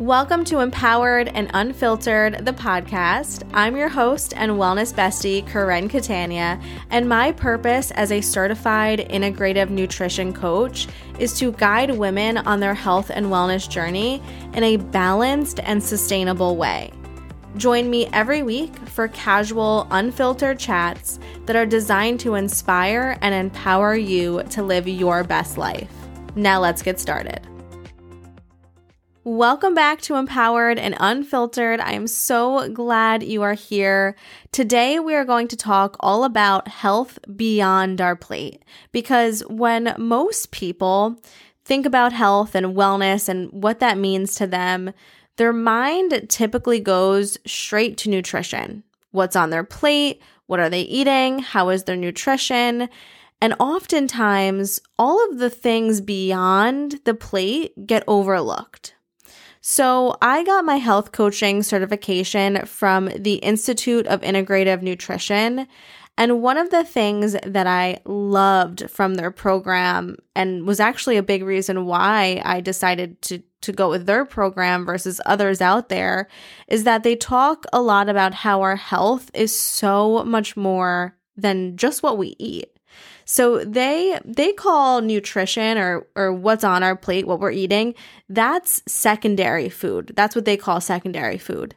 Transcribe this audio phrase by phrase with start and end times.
[0.00, 3.46] Welcome to Empowered and Unfiltered, the podcast.
[3.52, 6.58] I'm your host and wellness bestie, Corinne Catania,
[6.88, 10.88] and my purpose as a certified integrative nutrition coach
[11.18, 14.22] is to guide women on their health and wellness journey
[14.54, 16.90] in a balanced and sustainable way.
[17.58, 23.94] Join me every week for casual, unfiltered chats that are designed to inspire and empower
[23.94, 25.92] you to live your best life.
[26.34, 27.49] Now, let's get started.
[29.22, 31.78] Welcome back to Empowered and Unfiltered.
[31.78, 34.16] I am so glad you are here.
[34.50, 40.52] Today, we are going to talk all about health beyond our plate because when most
[40.52, 41.20] people
[41.66, 44.90] think about health and wellness and what that means to them,
[45.36, 48.84] their mind typically goes straight to nutrition.
[49.10, 50.22] What's on their plate?
[50.46, 51.40] What are they eating?
[51.40, 52.88] How is their nutrition?
[53.42, 58.94] And oftentimes, all of the things beyond the plate get overlooked.
[59.62, 65.66] So, I got my health coaching certification from the Institute of Integrative Nutrition.
[66.16, 71.22] And one of the things that I loved from their program and was actually a
[71.22, 76.28] big reason why I decided to, to go with their program versus others out there
[76.68, 81.76] is that they talk a lot about how our health is so much more than
[81.76, 82.70] just what we eat.
[83.30, 87.94] So they they call nutrition or or what's on our plate, what we're eating,
[88.28, 90.14] that's secondary food.
[90.16, 91.76] That's what they call secondary food.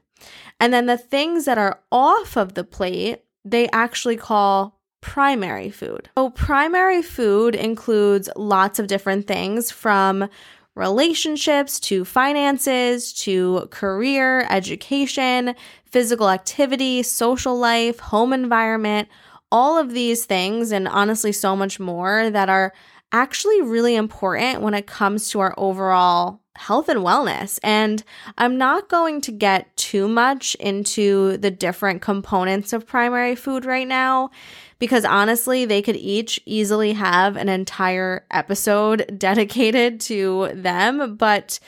[0.60, 6.10] And then the things that are off of the plate, they actually call primary food.
[6.18, 10.30] So primary food includes lots of different things from
[10.74, 15.54] relationships to finances to career, education,
[15.86, 19.08] physical activity, social life, home environment,
[19.54, 22.74] all of these things, and honestly, so much more that are
[23.12, 27.60] actually really important when it comes to our overall health and wellness.
[27.64, 28.04] And
[28.36, 33.88] I'm not going to get too much into the different components of primary food right
[33.88, 34.32] now
[34.80, 41.16] because honestly, they could each easily have an entire episode dedicated to them.
[41.16, 41.60] But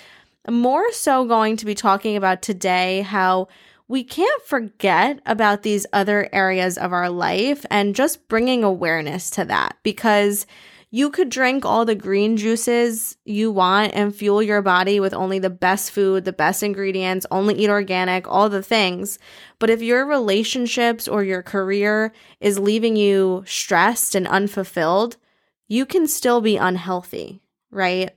[0.50, 3.48] more so going to be talking about today how
[3.88, 9.46] we can't forget about these other areas of our life and just bringing awareness to
[9.46, 10.46] that because
[10.90, 15.40] you could drink all the green juices you want and fuel your body with only
[15.40, 19.20] the best food, the best ingredients, only eat organic, all the things.
[19.60, 25.18] But if your relationships or your career is leaving you stressed and unfulfilled,
[25.68, 27.42] you can still be unhealthy,
[27.72, 28.12] right?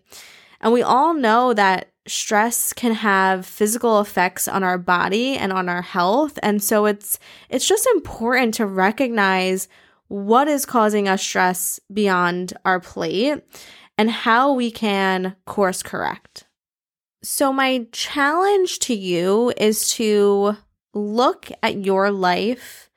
[0.60, 5.68] And we all know that stress can have physical effects on our body and on
[5.68, 9.68] our health and so it's it's just important to recognize
[10.08, 13.42] what is causing us stress beyond our plate
[13.98, 16.44] and how we can course correct.
[17.22, 20.56] So my challenge to you is to
[20.94, 22.88] look at your life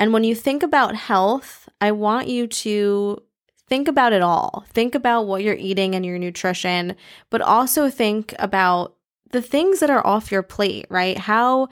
[0.00, 3.22] and when you think about health, I want you to
[3.70, 4.64] think about it all.
[4.70, 6.96] Think about what you're eating and your nutrition,
[7.30, 8.96] but also think about
[9.30, 11.16] the things that are off your plate, right?
[11.16, 11.68] How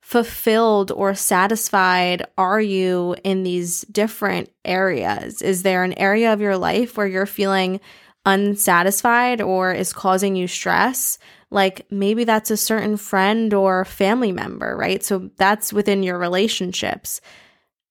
[0.00, 5.42] fulfilled or satisfied are you in these different areas?
[5.42, 7.80] Is there an area of your life where you're feeling
[8.24, 11.18] unsatisfied or is causing you stress?
[11.50, 15.02] Like maybe that's a certain friend or family member, right?
[15.02, 17.20] So that's within your relationships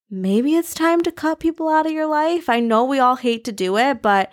[0.10, 2.50] maybe it's time to cut people out of your life.
[2.50, 4.32] I know we all hate to do it, but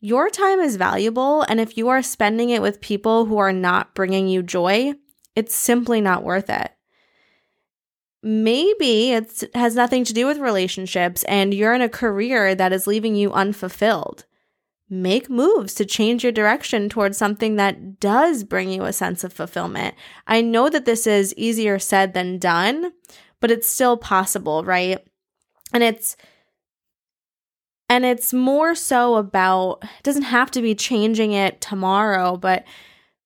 [0.00, 1.42] your time is valuable.
[1.42, 4.94] And if you are spending it with people who are not bringing you joy,
[5.34, 6.72] it's simply not worth it.
[8.22, 12.86] Maybe it has nothing to do with relationships and you're in a career that is
[12.86, 14.24] leaving you unfulfilled.
[14.90, 19.32] Make moves to change your direction towards something that does bring you a sense of
[19.32, 19.94] fulfillment.
[20.26, 22.92] I know that this is easier said than done,
[23.38, 25.06] but it's still possible, right?
[25.72, 26.16] And it's
[27.88, 32.64] and it's more so about doesn't have to be changing it tomorrow but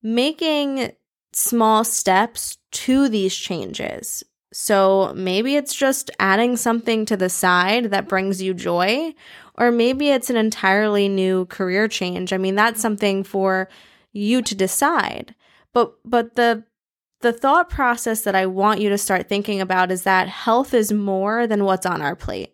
[0.02, 0.92] making
[1.32, 4.22] small steps to these changes.
[4.52, 9.14] So maybe it's just adding something to the side that brings you joy
[9.54, 12.32] or maybe it's an entirely new career change.
[12.32, 13.68] I mean that's something for
[14.12, 15.34] you to decide.
[15.72, 16.64] But but the
[17.22, 20.92] the thought process that I want you to start thinking about is that health is
[20.92, 22.52] more than what's on our plate.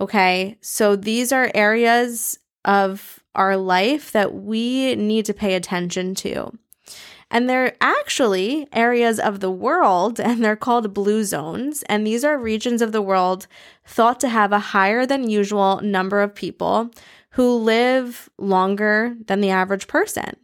[0.00, 6.52] Okay, so these are areas of our life that we need to pay attention to.
[7.30, 11.82] And they're actually areas of the world, and they're called blue zones.
[11.84, 13.46] And these are regions of the world
[13.86, 16.90] thought to have a higher than usual number of people
[17.30, 20.36] who live longer than the average person.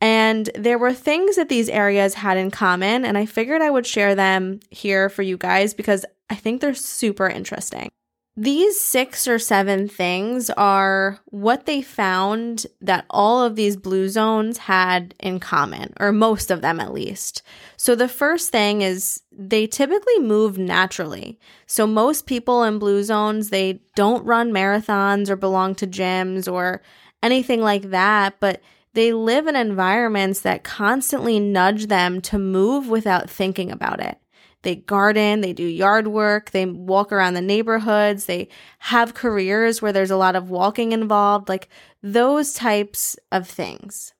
[0.00, 3.86] And there were things that these areas had in common, and I figured I would
[3.86, 7.90] share them here for you guys because I think they're super interesting.
[8.36, 14.56] These six or seven things are what they found that all of these blue zones
[14.56, 17.42] had in common, or most of them at least.
[17.76, 21.38] So the first thing is they typically move naturally.
[21.66, 26.80] So most people in blue zones, they don't run marathons or belong to gyms or
[27.22, 28.62] anything like that, but
[28.94, 34.18] they live in environments that constantly nudge them to move without thinking about it.
[34.62, 38.48] They garden, they do yard work, they walk around the neighborhoods, they
[38.80, 41.68] have careers where there's a lot of walking involved, like
[42.02, 44.12] those types of things.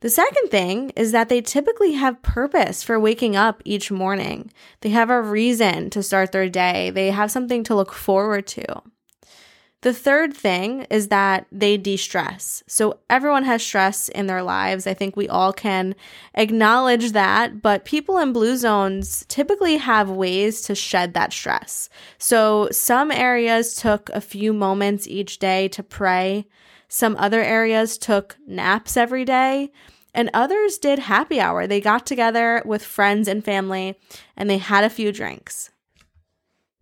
[0.00, 4.50] The second thing is that they typically have purpose for waking up each morning.
[4.80, 6.88] They have a reason to start their day.
[6.88, 8.82] They have something to look forward to.
[9.82, 12.62] The third thing is that they de stress.
[12.66, 14.86] So everyone has stress in their lives.
[14.86, 15.94] I think we all can
[16.34, 21.88] acknowledge that, but people in blue zones typically have ways to shed that stress.
[22.18, 26.46] So some areas took a few moments each day to pray.
[26.88, 29.72] Some other areas took naps every day.
[30.12, 31.66] And others did happy hour.
[31.66, 33.96] They got together with friends and family
[34.36, 35.70] and they had a few drinks.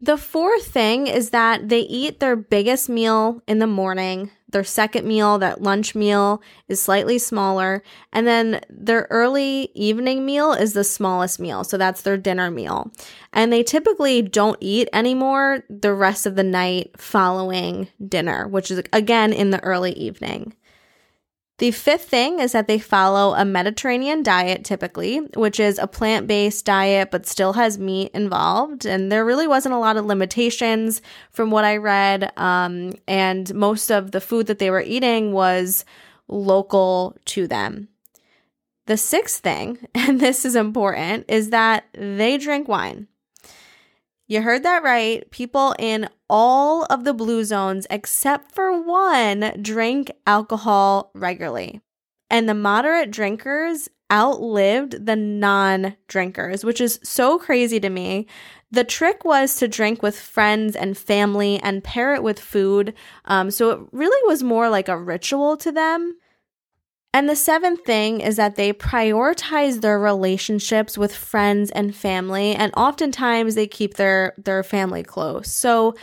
[0.01, 4.31] The fourth thing is that they eat their biggest meal in the morning.
[4.51, 7.83] Their second meal, that lunch meal, is slightly smaller.
[8.13, 11.65] And then their early evening meal is the smallest meal.
[11.65, 12.93] So that's their dinner meal.
[13.33, 18.81] And they typically don't eat anymore the rest of the night following dinner, which is
[18.93, 20.55] again in the early evening.
[21.59, 26.29] The fifth thing is that they follow a Mediterranean diet typically, which is a plant
[26.29, 28.87] based diet but still has meat involved.
[28.87, 31.03] And there really wasn't a lot of limitations
[31.33, 32.33] from what I read.
[32.39, 35.85] Um, and most of the food that they were eating was
[36.29, 37.89] local to them.
[38.87, 43.09] The sixth thing, and this is important, is that they drink wine.
[44.29, 45.29] You heard that right.
[45.31, 51.81] People in all of the blue zones, except for one, drink alcohol regularly.
[52.31, 58.27] And the moderate drinkers outlived the non drinkers, which is so crazy to me.
[58.71, 62.95] The trick was to drink with friends and family and pair it with food.
[63.25, 66.17] Um, so it really was more like a ritual to them.
[67.15, 72.73] And the seventh thing is that they prioritize their relationships with friends and family, and
[72.77, 75.51] oftentimes they keep their, their family close.
[75.51, 75.95] So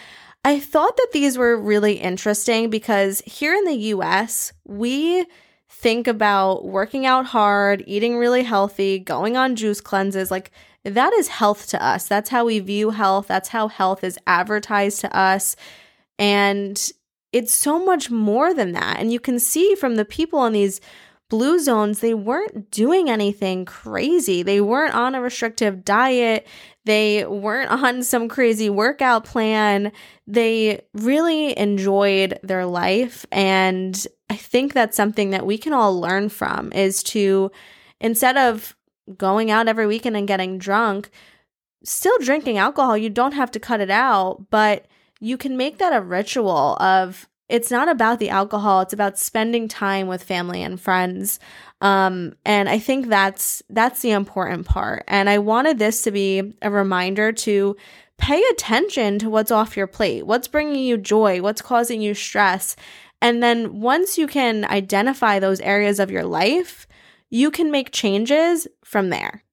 [0.44, 5.26] I thought that these were really interesting because here in the US, we
[5.70, 10.32] think about working out hard, eating really healthy, going on juice cleanses.
[10.32, 10.52] Like
[10.84, 12.08] that is health to us.
[12.08, 13.28] That's how we view health.
[13.28, 15.56] That's how health is advertised to us.
[16.20, 16.92] And
[17.36, 18.98] it's so much more than that.
[18.98, 20.80] And you can see from the people in these
[21.30, 24.42] blue zones, they weren't doing anything crazy.
[24.42, 26.48] They weren't on a restrictive diet.
[26.86, 29.92] They weren't on some crazy workout plan.
[30.26, 33.26] They really enjoyed their life.
[33.34, 37.52] And I think that's something that we can all learn from is to,
[38.00, 38.78] instead of
[39.18, 41.10] going out every weekend and getting drunk,
[41.84, 44.86] still drinking alcohol, you don't have to cut it out, but
[45.26, 49.68] you can make that a ritual of it's not about the alcohol it's about spending
[49.68, 51.40] time with family and friends.
[51.82, 55.04] Um, and i think that's that's the important part.
[55.08, 57.76] And i wanted this to be a reminder to
[58.18, 62.76] pay attention to what's off your plate what's bringing you joy what's causing you stress.
[63.22, 66.88] And then once you can identify those areas of your life
[67.32, 69.45] you can make changes from there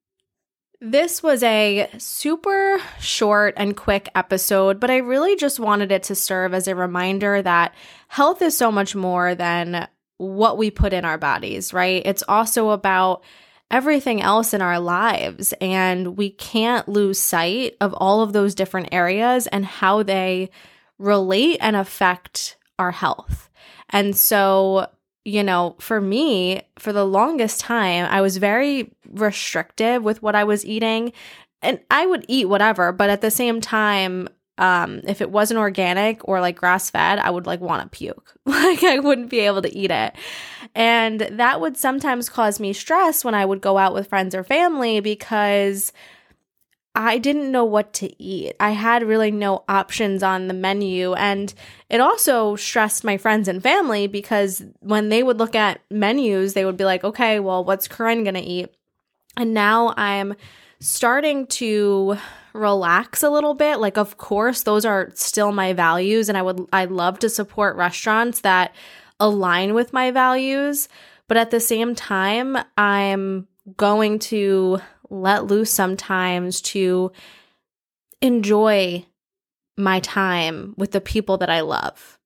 [0.85, 6.17] this was a super short and quick episode, but I really just wanted it to
[6.17, 7.73] serve as a reminder that
[8.09, 9.87] health is so much more than
[10.19, 12.03] what we put in our bodies, right?
[12.05, 13.23] It's also about
[13.71, 18.89] everything else in our lives, and we can't lose sight of all of those different
[18.91, 20.51] areas and how they
[20.99, 23.51] relate and affect our health.
[23.91, 24.89] And so,
[25.25, 30.45] you know, for me, for the longest time, I was very restrictive with what I
[30.45, 31.13] was eating.
[31.61, 36.27] And I would eat whatever, but at the same time, um, if it wasn't organic
[36.29, 38.35] or like grass fed, I would like want to puke.
[38.47, 40.15] like I wouldn't be able to eat it.
[40.75, 44.45] And that would sometimes cause me stress when I would go out with friends or
[44.45, 45.93] family because
[46.95, 48.55] I didn't know what to eat.
[48.61, 51.15] I had really no options on the menu.
[51.15, 51.53] And
[51.89, 56.67] it also stressed my friends and family because when they would look at menus, they
[56.67, 58.75] would be like, okay, well, what's Corinne going to eat?
[59.39, 60.35] And now I'm
[60.81, 62.19] starting to
[62.53, 63.79] relax a little bit.
[63.79, 66.29] Like, of course, those are still my values.
[66.29, 68.75] And I would, I love to support restaurants that
[69.19, 70.91] align with my values.
[71.27, 74.81] But at the same time, I'm going to
[75.13, 77.13] let loose sometimes to
[78.21, 79.05] enjoy
[79.77, 82.19] my time with the people that I love,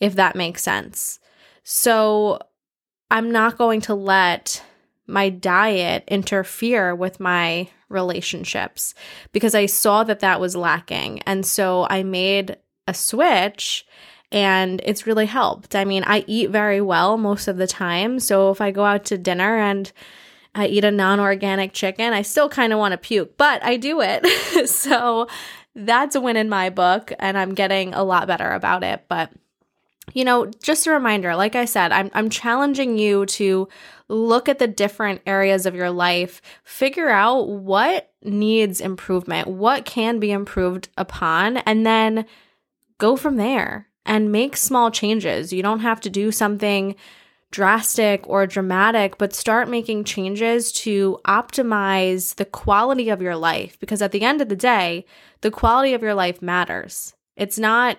[0.00, 1.18] if that makes sense.
[1.62, 2.38] So
[3.10, 4.62] I'm not going to let
[5.06, 8.94] my diet interfere with my relationships
[9.32, 11.20] because I saw that that was lacking.
[11.20, 13.86] And so I made a switch
[14.30, 15.74] and it's really helped.
[15.74, 18.20] I mean, I eat very well most of the time.
[18.20, 19.90] So if I go out to dinner and
[20.54, 23.76] I eat a non organic chicken, I still kind of want to puke, but I
[23.76, 24.26] do it.
[24.68, 25.28] so
[25.74, 29.04] that's a win in my book, and I'm getting a lot better about it.
[29.08, 29.30] But
[30.14, 33.68] you know, just a reminder, like I said, I'm, I'm challenging you to
[34.08, 40.18] look at the different areas of your life, figure out what needs improvement, what can
[40.18, 42.24] be improved upon, and then
[42.96, 45.52] go from there and make small changes.
[45.52, 46.96] You don't have to do something
[47.50, 54.02] drastic or dramatic, but start making changes to optimize the quality of your life because
[54.02, 55.04] at the end of the day,
[55.40, 57.14] the quality of your life matters.
[57.36, 57.96] It's not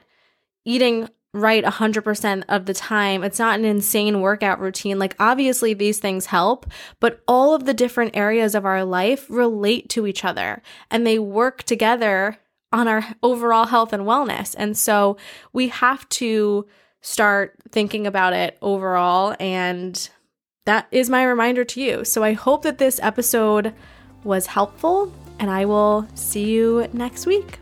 [0.66, 3.24] eating right 100% of the time.
[3.24, 4.98] It's not an insane workout routine.
[4.98, 6.66] Like, obviously, these things help,
[7.00, 11.20] but all of the different areas of our life relate to each other and they
[11.20, 12.38] work together
[12.72, 14.56] on our overall health and wellness.
[14.58, 15.18] And so
[15.54, 16.68] we have to
[17.02, 19.36] start thinking about it overall.
[19.40, 20.10] And
[20.66, 22.06] that is my reminder to you.
[22.06, 23.74] So I hope that this episode
[24.24, 27.60] was helpful, and I will see you next week.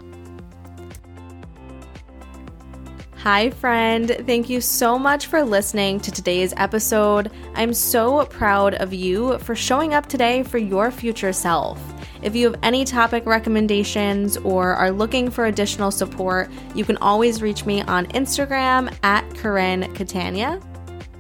[3.18, 4.16] Hi, friend.
[4.26, 7.32] Thank you so much for listening to today's episode.
[7.56, 11.78] I'm so proud of you for showing up today for your future self.
[12.22, 17.42] If you have any topic recommendations or are looking for additional support, you can always
[17.42, 20.60] reach me on Instagram at Corinne Catania.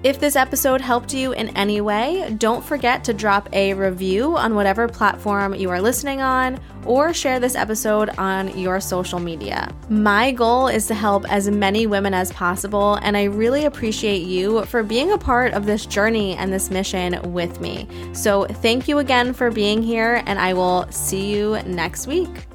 [0.03, 4.53] If this episode helped you in any way, don't forget to drop a review on
[4.53, 9.73] whatever platform you are listening on or share this episode on your social media.
[9.89, 14.63] My goal is to help as many women as possible, and I really appreciate you
[14.65, 17.87] for being a part of this journey and this mission with me.
[18.13, 22.46] So, thank you again for being here, and I will see you next week.